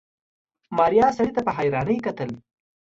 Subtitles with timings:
[0.77, 2.29] ماريا سړي ته په حيرانۍ کتل.